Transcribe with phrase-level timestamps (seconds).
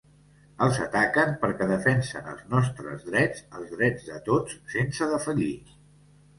[0.67, 5.55] Els ataquen perquè defensen els nostres drets, els drets de tots sense defallir.